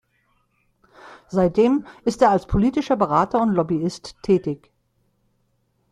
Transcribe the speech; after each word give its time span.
Seitdem 1.27 1.85
ist 2.05 2.23
er 2.23 2.31
als 2.31 2.47
politischer 2.47 2.95
Berater 2.97 3.39
und 3.39 3.53
Lobbyist 3.53 4.15
tätig. 4.23 4.71